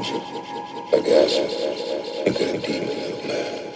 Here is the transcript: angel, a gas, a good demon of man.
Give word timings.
angel, 0.00 0.22
a 0.94 1.00
gas, 1.02 1.36
a 2.26 2.30
good 2.30 2.62
demon 2.62 3.12
of 3.12 3.26
man. 3.26 3.69